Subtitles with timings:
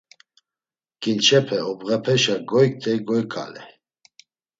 [1.01, 3.69] Ǩinç̌epe obğepeşa goyǩtey goyǩaley.